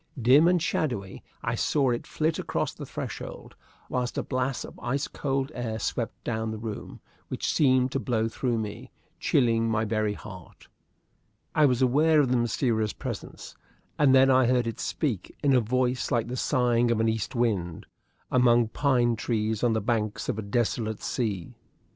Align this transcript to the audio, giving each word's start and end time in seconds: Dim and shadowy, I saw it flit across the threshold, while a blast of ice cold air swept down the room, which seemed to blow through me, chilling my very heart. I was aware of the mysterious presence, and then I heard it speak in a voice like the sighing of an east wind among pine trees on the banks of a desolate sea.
Dim 0.19 0.47
and 0.47 0.59
shadowy, 0.63 1.23
I 1.43 1.53
saw 1.53 1.91
it 1.91 2.07
flit 2.07 2.39
across 2.39 2.73
the 2.73 2.87
threshold, 2.87 3.53
while 3.87 4.07
a 4.17 4.23
blast 4.23 4.65
of 4.65 4.79
ice 4.79 5.07
cold 5.07 5.51
air 5.53 5.77
swept 5.77 6.23
down 6.23 6.49
the 6.49 6.57
room, 6.57 7.01
which 7.27 7.45
seemed 7.53 7.91
to 7.91 7.99
blow 7.99 8.27
through 8.27 8.57
me, 8.57 8.89
chilling 9.19 9.69
my 9.69 9.85
very 9.85 10.15
heart. 10.15 10.67
I 11.53 11.67
was 11.67 11.83
aware 11.83 12.19
of 12.19 12.29
the 12.29 12.37
mysterious 12.37 12.93
presence, 12.93 13.55
and 13.99 14.15
then 14.15 14.31
I 14.31 14.47
heard 14.47 14.65
it 14.65 14.79
speak 14.79 15.35
in 15.43 15.53
a 15.53 15.61
voice 15.61 16.09
like 16.09 16.29
the 16.29 16.35
sighing 16.35 16.89
of 16.89 16.99
an 16.99 17.07
east 17.07 17.35
wind 17.35 17.85
among 18.31 18.69
pine 18.69 19.15
trees 19.15 19.63
on 19.63 19.73
the 19.73 19.81
banks 19.81 20.27
of 20.27 20.39
a 20.39 20.41
desolate 20.41 21.03
sea. 21.03 21.53